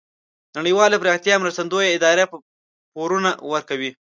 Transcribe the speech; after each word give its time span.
نړیوالې 0.57 1.01
پراختیایې 1.01 1.41
مرستندویه 1.43 1.93
ادارې 1.95 2.25
پورونه 2.93 3.31
ورکوي. 3.51 3.91